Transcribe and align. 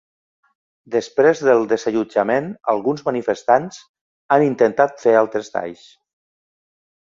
Després 0.95 1.43
del 1.47 1.61
desallotjament, 1.73 2.49
alguns 2.75 3.05
manifestants 3.11 3.79
han 4.37 4.49
intentat 4.49 5.07
fer 5.07 5.15
altres 5.23 5.57
talls. 5.59 5.89